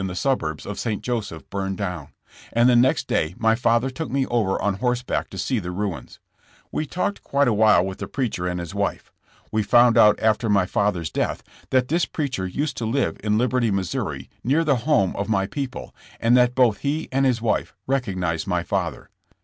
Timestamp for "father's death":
10.65-11.43